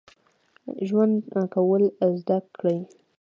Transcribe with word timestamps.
ژوند 0.87 1.15
کول 1.53 1.83
زده 2.19 2.37
کړئ 2.55 2.79